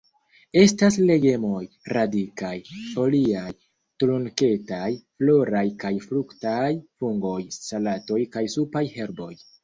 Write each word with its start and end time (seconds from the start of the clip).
Estas 0.59 0.95
legomoj: 1.07 1.59
radikaj, 1.95 2.53
foliaj, 2.93 3.51
trunketaj, 4.03 4.87
floraj 5.19 5.61
kaj 5.83 5.91
fruktaj; 6.05 6.63
fungoj, 7.03 7.35
salatoj 7.59 8.19
kaj 8.37 8.43
supaj 8.55 8.83
herboj. 8.95 9.29